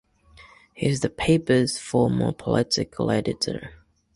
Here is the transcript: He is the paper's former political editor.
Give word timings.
He 0.73 0.87
is 0.87 1.01
the 1.01 1.11
paper's 1.11 1.77
former 1.77 2.31
political 2.31 3.11
editor. 3.11 3.75